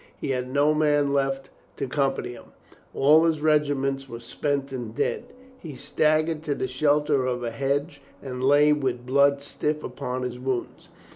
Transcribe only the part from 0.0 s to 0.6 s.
He had